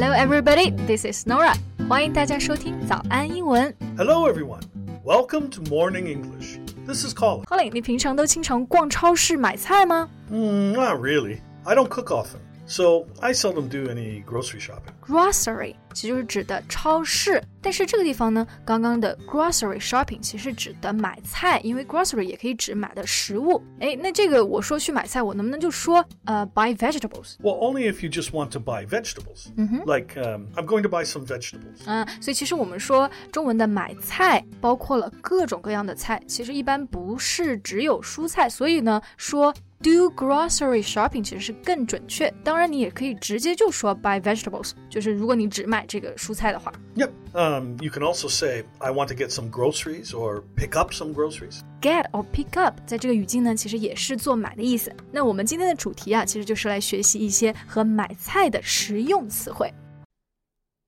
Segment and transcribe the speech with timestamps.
[0.00, 0.70] Hello, everybody.
[0.86, 1.54] This is Norah.
[1.86, 3.70] 欢迎大家收听早安英文。
[3.98, 4.62] Hello, everyone.
[5.04, 6.58] Welcome to Morning English.
[6.86, 7.44] This is Colin.
[7.44, 10.08] Colin，你平常都经常逛超市买菜吗？
[10.30, 11.40] 嗯、mm,，Not really.
[11.64, 12.38] I don't cook often.
[12.69, 14.93] so I seldom do any grocery shopping.
[15.05, 23.63] ？Grocery 其实就是指的超市，但是这个地方呢，刚刚的 grocery shopping 其实指的买菜，因为 grocery 也可以指买的食物。
[23.79, 27.35] 哎，那这个我说去买菜，我能不能就说呃 buy vegetables？
[27.41, 29.47] Well, only if you just want to buy vegetables.
[29.85, 31.83] Like, um, I'm going to buy some vegetables.
[31.85, 42.32] 嗯，所以其实我们说中文的买菜包括了各种各样的菜，其实一般不是只有蔬菜，所以呢，说 Do grocery shopping 其实是更准确。
[42.44, 46.72] 当然，你也可以直接就说 buy vegetables，就是如果你只买这个蔬菜的话。
[46.96, 47.10] Yep.
[47.32, 51.14] Um, you can also say, I want to get some groceries or pick up some
[51.14, 51.60] groceries.
[51.80, 54.92] get or pick up，在这个语境呢，其实也是做买的意思。
[55.10, 59.72] 那我们今天的主题啊，其实就是来学习一些和买菜的实用词汇。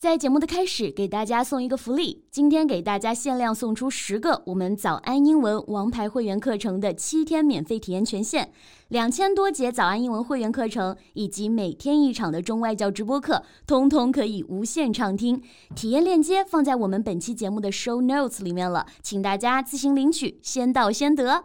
[0.03, 8.51] 在节目的开始，给大家送一个福利，今天给大家限量送出十个我们早安英文王牌会员课程的七天免费体验权限，
[8.89, 15.41] 两千多节早安英文会员课程以及每天一场的中外教直播课，通通可以无限畅听。
[15.77, 21.45] 体验链接放在我们本期节目的 show notes 里面了，请大家自行领取，先到先得。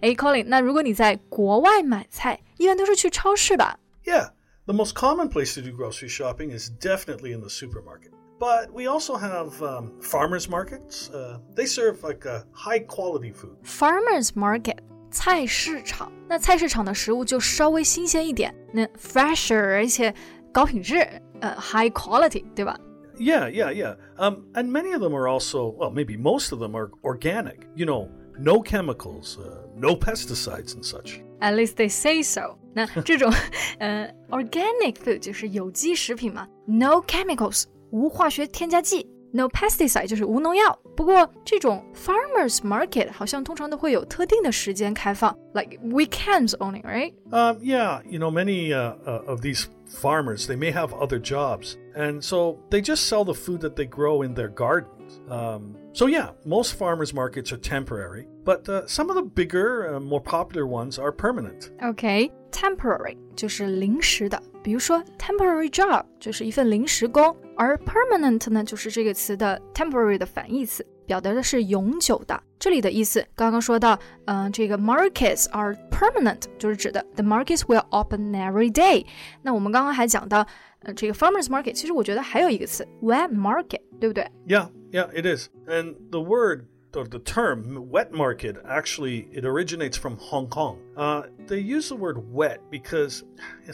[0.00, 4.30] 哎，Colin，那如果你在国外买菜，一般都是去超市吧？Yeah,
[4.65, 8.11] the most common place to do grocery shopping is definitely in the supermarket.
[8.39, 11.09] But we also have um, farmers markets.
[11.09, 13.57] Uh, they serve like a high quality food.
[13.63, 14.77] Farmers Market
[15.09, 20.13] 菜市场，那菜市场的食物就稍微新鲜一点，那 fresher 而且
[20.51, 20.99] 高品质，
[21.39, 22.77] 呃，high quality，对吧？
[23.19, 23.95] Yeah, yeah, yeah.
[24.17, 27.61] Um, and many of them are also, well, maybe most of them are organic.
[27.75, 28.09] You know,
[28.41, 31.21] no chemicals, uh, no pesticides and such.
[31.39, 33.31] At least they say so 那这种
[33.79, 40.77] 呃 organic food 就是有机食品嘛，no chemicals 无化学添加剂，no pesticide 就是无农药。
[40.95, 47.13] 不过这种 farmers market 好像通常都会有特定的时间开放，like weekends only, right?
[47.29, 51.77] Um, yeah, you know, many uh, uh, of these farmers, they may have other jobs.
[51.95, 55.19] And so they just sell the food that they grow in their gardens.
[55.29, 59.99] Um, so, yeah, most farmers markets are temporary, but uh, some of the bigger, uh,
[59.99, 61.69] more popular ones are permanent.
[61.81, 72.41] OK, temporary 就是临时的，比如说 temporary job 就是一份临时工，而 permanent 呢就是这个词的 temporary 的反义词，表达的是永久的。
[72.59, 79.05] 这里的意思刚刚说到，嗯、这个 markets are permanent 就是指的 the markets will open every day。
[79.43, 80.45] 那我们刚刚还讲到，
[80.79, 84.27] 呃，这个 farmers market，其实我觉得还有一个词 wet market，对不对？
[84.47, 85.49] Yeah, yeah, it is.
[85.67, 86.65] And the word
[86.95, 90.79] or the term wet market actually it originates from Hong Kong.
[90.95, 93.23] Uh, they use the word wet because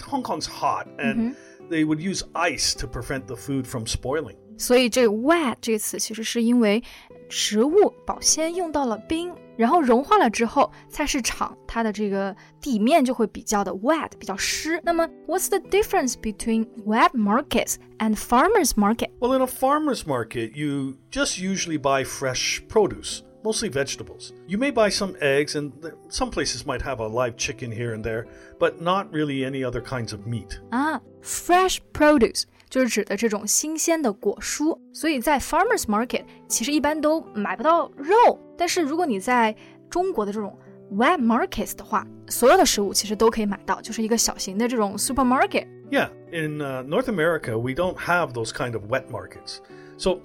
[0.01, 1.35] Hong Kong's hot and
[1.69, 4.37] they would use ice to prevent the food from spoiling.
[4.57, 6.83] 所以这个 wet 这个词其实是因为
[7.29, 14.79] 食物保鲜用到了冰， 然后融化了之后，菜市场它的这个地面就会比较的 wet，比较湿。
[14.83, 19.09] 那么，what's the difference between wet markets and farmers market？
[19.19, 24.31] Well, in a farmer's market, you just usually buy fresh produce, mostly vegetables.
[24.47, 27.93] You may buy some eggs, and th- some places might have a live chicken here
[27.93, 28.25] and there,
[28.59, 30.59] but not really any other kinds of meat.
[30.71, 39.55] 啊，fresh produce 就是指的这种新鲜的果蔬，所以在 farmers market 其实一般都买不到肉，但是如果你在
[39.89, 40.57] 中国的这种
[40.93, 45.67] wet markets 的话，所有的食物其实都可以买到，就是一个小型的这种 supermarket。
[45.91, 49.59] Yeah, in uh, North America, we don't have those kind of wet markets.
[49.97, 50.21] So,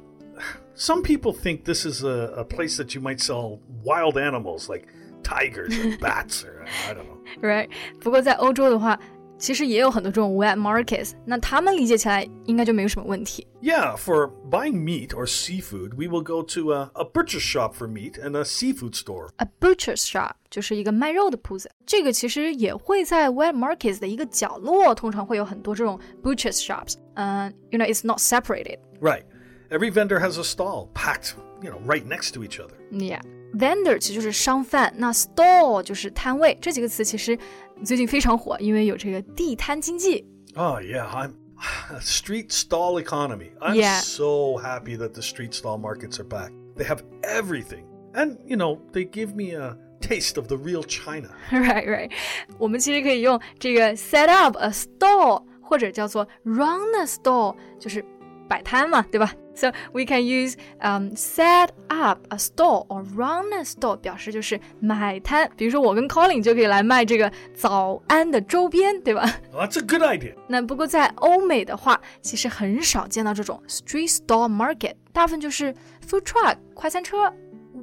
[0.74, 4.86] some people think this is a, a place that you might sell wild animals like
[5.22, 7.18] tigers or bats, or I don't know.
[7.42, 7.68] Right，
[8.00, 8.98] 不过在欧洲的话，
[9.42, 13.46] 其实也有很多这种 wet markets，那他们理解起来应该就没有什么问题。
[13.62, 17.86] Yeah, for buying meat or seafood, we will go to a, a butcher shop for
[17.86, 19.28] meat and a seafood store.
[19.36, 26.94] A butcher's shop 就是一个卖肉的铺子，这个其实也会在 wet markets 的一个角落，通常会有很多这种 butcher's shops。
[27.14, 28.78] 嗯、y o u know it's not separated。
[29.00, 29.22] Right.
[29.70, 32.74] Every vendor has a stall packed, you know, right next to each other.
[32.90, 33.20] Yeah。
[33.54, 37.36] Vendor 其实就是商贩，那 stall 就是摊位，这几个词其实
[37.84, 40.26] 最近非常火，因为有这个地摊经济。
[40.54, 41.32] Oh, yeah, I'm
[42.00, 43.50] street stall economy.
[43.60, 44.00] I'm Yeah.
[44.00, 46.52] so happy that the street stall markets are back.
[46.76, 47.84] They have everything.
[48.14, 51.28] And, you know, they give me a taste of the real China.
[51.50, 52.10] Right, right。
[52.58, 58.04] 我们其实可以用这个 set up a stall，或者叫做 run a stall，就是
[58.48, 59.32] 摆摊嘛，对吧？
[59.54, 65.50] So we can use um set up a store or run a store 表示就是买摊。
[65.56, 69.28] 比如说我跟 Colin 就可以来卖这个早安的周边，对吧？
[69.52, 70.34] Well, that's a good idea.
[70.46, 75.74] 那不过在欧美的话，其实很少见到这种 street stall market，大部分就是
[76.08, 77.32] food truck 快餐车。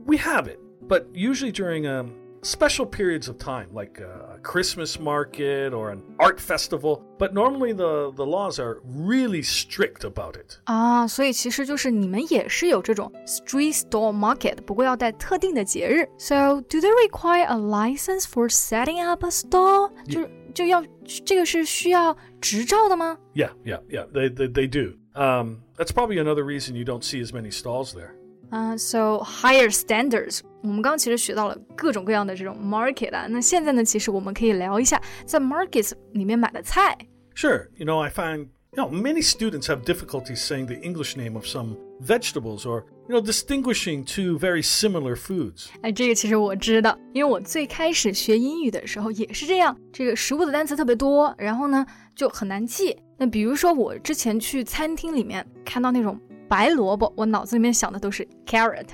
[0.05, 0.57] We have it,
[0.87, 6.39] but usually during um, special periods of time, like a Christmas market or an art
[6.39, 7.01] festival.
[7.17, 10.59] But normally the, the laws are really strict about it.
[10.65, 16.07] 啊，所以其实就是你们也是有这种 street stall market，不过要在特定的节日。
[16.19, 19.91] So do they require a license for setting up a stall？
[20.07, 20.83] 就就要
[21.25, 23.17] 这个是需要执照的吗？
[23.33, 24.97] Yeah, yeah, yeah, they, they, they do.
[25.15, 28.11] Um, that's probably another reason you don't see as many stalls there.
[28.49, 30.41] 啊、s o higher standards。
[30.61, 36.97] 我们刚刚其实学到了各种各样的这种 market 啊，那现在呢，其实我们可以聊一下在 markets 里面买的菜。
[37.35, 41.35] Sure, you know, I find you know many students have difficulty saying the English name
[41.35, 45.67] of some vegetables or you know distinguishing two very similar foods.
[45.81, 51.85] 哎，这个其实我知道，因为我最开始学英语的时候也是这样，这个食物的单词特别多，然后呢
[52.15, 52.97] 就很难记。
[53.17, 56.19] 那比如说我之前去餐厅里面看到那种
[56.49, 58.87] 白萝卜，我脑子里面想的都是 carrot。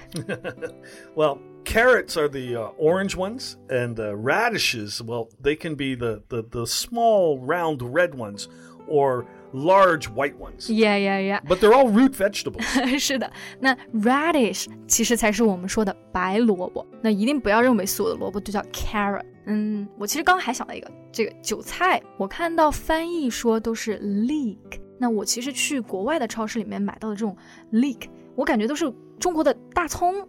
[1.16, 6.22] Well, carrots are the uh, orange ones, and uh, radishes, well, they can be the,
[6.30, 8.48] the, the small round red ones
[8.88, 10.70] or large white ones.
[10.70, 11.42] Yeah, yeah, yeah.
[11.46, 12.64] But they're all root vegetables.
[12.98, 16.86] 是的，那 radish 其实才是我们说的白萝卜。
[17.02, 19.26] 那一定不要认为所有的萝卜都叫 carrot。
[19.46, 24.80] 嗯，我其实刚刚还想到一个，这个韭菜，我看到翻译说都是 leek。
[25.00, 27.36] 那我其实去国外的超市里面买到的这种
[27.72, 30.28] leek，我感觉都是中国的大葱。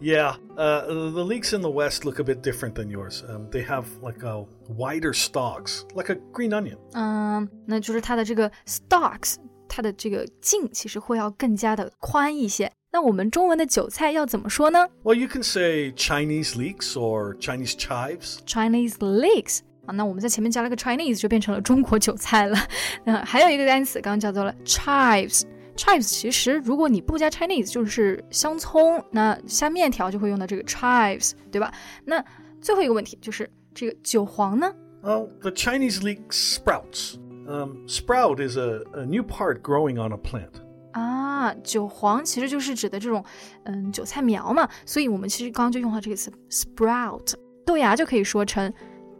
[0.00, 3.24] Yeah, uh, the leeks in the West look a bit different than yours.
[3.28, 6.78] Um, they have like a wider stalks, like a green onion.
[6.92, 9.34] 嗯，那就是它的这个 stalks，
[9.68, 12.70] 它的这个茎其实会要更加的宽一些。
[12.92, 18.38] 那我们中文的韭菜要怎么说呢 Well, you can say Chinese leeks or Chinese chives.
[18.46, 22.57] ？Chinese leeks 啊，那我们在前面加了个 Chinese，就变成了中国韭菜了。
[23.03, 25.43] 那还有一个单词，刚刚叫做了 chives。
[25.75, 31.73] chives 其实如果你不加 Chinese，就是香葱，那下面条就会用到这个 chives，对吧？
[32.05, 32.23] 那
[32.61, 34.71] 最后一个问题就是这个韭黄呢
[35.01, 37.15] ？Well, the Chinese leek sprouts.
[37.45, 40.61] Um, sprout is a, a new part growing on a plant.
[40.93, 43.25] 啊，韭黄其实就是指的这种，
[43.63, 47.33] 嗯，韭菜苗嘛，所以我们其实刚刚就用到这个词 sprout，
[47.65, 48.71] 豆芽就可以说成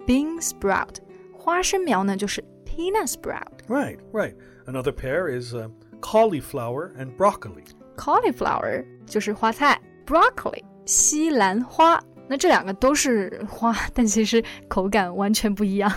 [0.06, 0.96] bean sprout，
[1.32, 3.58] 花生苗呢就是 peanut sprout。
[3.68, 4.34] Right, right.
[4.66, 5.68] Another pair is uh,
[6.00, 7.64] cauliflower and broccoli.
[7.96, 12.02] cauliflower 就是花菜，broccoli 西兰花。
[12.28, 15.90] 那这两个都是花，但其实口感完全不一样。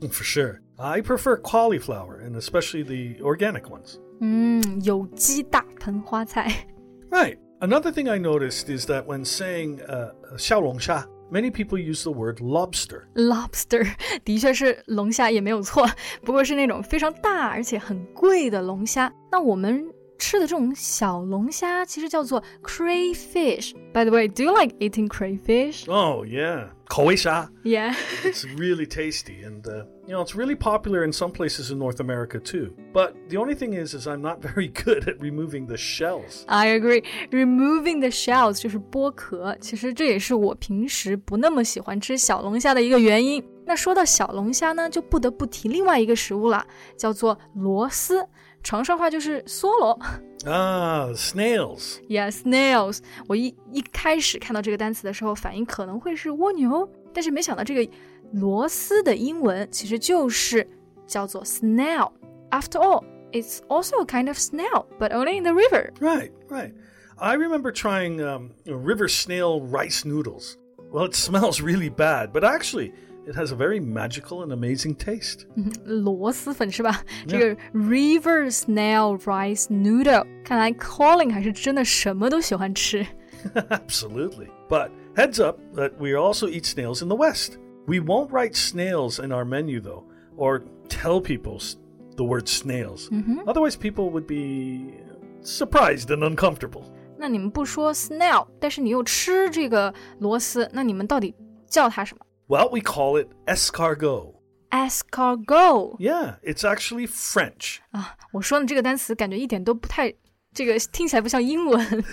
[0.00, 0.58] For sure.
[0.76, 3.96] I prefer cauliflower, and especially the organic ones.
[4.20, 6.66] 嗯，有机大棚花菜。
[7.10, 7.36] Right.
[7.60, 12.38] Another thing I noticed is that when saying uh, 小龙虾, many people use the word
[12.40, 13.04] lobster.
[13.14, 13.88] lobster
[14.24, 15.88] 的确是龙虾也没有错，
[16.24, 19.12] 不过是那种非常大而且很贵的龙虾。
[19.30, 19.86] 那我们
[20.18, 25.88] 吃的这种小龙虾其实叫做 crayfish。By the way, do you like eating crayfish?
[25.88, 26.68] Oh, yeah.
[26.88, 27.50] 口味虾.
[27.62, 27.94] Yeah.
[28.24, 32.00] It's really tasty, and uh, you know it's really popular in some places in North
[32.00, 32.74] America too.
[32.92, 36.44] But the only thing is, is I'm not very good at removing the shells.
[36.46, 37.04] I agree.
[37.30, 43.44] Removing the shells 就是剥壳，其实这也是我平时不那么喜欢吃小龙虾的一个原因。
[43.66, 46.66] 那说到小龙虾呢，就不得不提另外一个食物了，
[46.96, 48.26] 叫做螺丝，
[48.64, 49.98] 长沙话就是梭罗。
[50.44, 51.98] Ah, snails.
[52.08, 53.00] Yeah, snails。
[53.26, 57.92] 我一一开始看到这个单词的时候，反应可能会是蜗牛，但是没想到这个
[58.32, 60.66] 螺丝的英文其实就是
[61.06, 65.92] 叫做 snail。After all, it's also a kind of snail, but only in the river.
[66.00, 66.72] Right, right.
[67.16, 70.56] I remember trying um, river snail rice noodles.
[70.90, 72.92] Well, it smells really bad, but actually,
[73.26, 75.46] it has a very magical and amazing taste.
[75.84, 77.02] 螺蛳粉是吧？
[77.28, 83.06] 这个 river snail rice noodle，看来 Colin 还是真的什么都喜欢吃。
[83.54, 84.48] Absolutely.
[84.68, 87.58] But heads up that we also eat snails in the West.
[87.86, 90.04] We won't write snails in our menu, though,
[90.36, 91.76] or tell people s-
[92.16, 93.08] the word snails.
[93.46, 94.94] Otherwise, people would be
[95.42, 96.82] surprised and uncomfortable.
[97.16, 101.34] 那你们不说 snail，但是你又吃这个螺丝，那你们到底
[101.66, 104.34] 叫它什么 Well, we call it escargot.
[104.70, 107.78] ？escargot Yeah, it's actually French.
[107.92, 108.16] 啊！
[108.32, 110.14] 我说的这个单词感觉一点都不太
[110.52, 112.04] 这个听起来不像英文。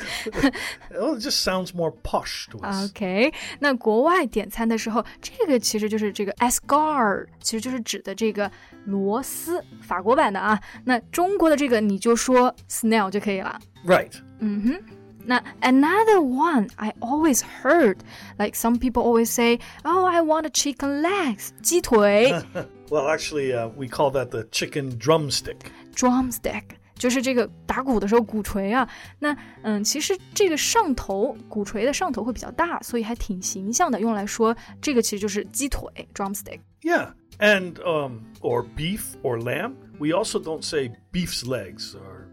[1.00, 2.89] oh, it just sounds more posh to us.
[2.89, 8.51] OK，那国外点餐的时候，这个其实就是这个 escargot，其实就是指的这个
[8.86, 10.60] 螺丝，法国版的啊。
[10.86, 13.60] 那中国的这个你就说 snail 就可以了。
[13.86, 14.13] Right.
[14.39, 14.84] 嗯哼。
[15.25, 17.98] 那 another one I always heard,
[18.38, 22.32] like some people always say, "Oh, I want a chicken legs," 鸡腿。
[22.89, 25.58] Well, actually, uh, we call that the chicken drumstick.
[25.94, 26.63] drumstick
[26.96, 28.88] 就是这个打鼓的时候鼓槌啊。
[29.20, 35.82] 那嗯，其实这个上头鼓槌的上头会比较大，所以还挺形象的，用来说这个其实就是鸡腿
[36.13, 36.60] drumstick。
[36.82, 37.12] Yeah.
[37.39, 39.74] And um, or beef or lamb.
[40.00, 42.30] We also don't say beef's legs, or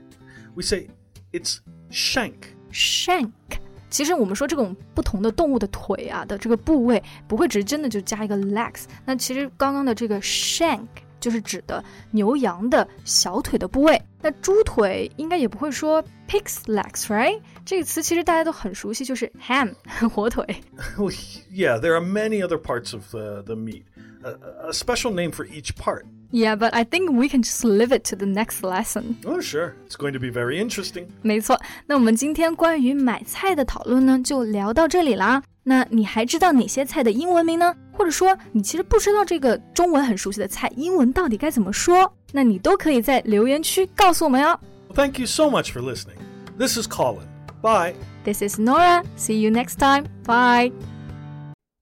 [0.55, 0.89] we say
[1.31, 1.59] it's
[1.91, 2.55] shank.
[2.73, 3.31] shank。
[3.91, 8.85] 其实我们说这种不同的动物的腿啊的这个部位，不会只是真的就加一个 legs。
[9.05, 10.87] 那其实刚刚的这个 shank
[11.21, 14.01] 就是指的牛羊的小腿的部位。
[14.21, 17.41] 那猪腿应该也不会说 pig's legs，right？
[17.65, 19.73] 这个词其实大家都很熟悉，就是 ham
[20.09, 20.45] 火腿。
[20.97, 21.15] Well,
[21.53, 23.85] yeah, there are many other parts of the, the meat.
[24.25, 26.05] A, a special name for each part.
[26.32, 29.16] Yeah, but I think we can just leave it to the next lesson.
[29.26, 31.08] Oh, sure, it's going to be very interesting.
[31.24, 35.42] 没错，那我们今天关于买菜的讨论呢，就聊到这里啦。
[35.64, 37.76] 那你还知道哪些菜的英文名呢？
[37.92, 42.12] 或者说，你其实不知道这个中文很熟悉的菜英文到底该怎么说？
[42.32, 44.60] 那你都可以在留言区告诉我们哦。
[44.94, 46.18] Well, you so much for listening.
[46.58, 47.28] This is Colin.
[47.62, 47.96] Bye.
[48.24, 49.04] This is Norah.
[49.18, 50.06] See you next time.
[50.26, 50.72] Bye.